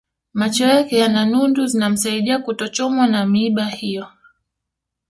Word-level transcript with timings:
Macho 0.33 0.63
yake 0.65 0.97
yana 0.97 1.25
nundu 1.25 1.65
zinamsaidia 1.65 2.39
kutochomwa 2.39 3.07
na 3.07 3.25
miiba 3.25 3.65
hiyo 3.65 4.07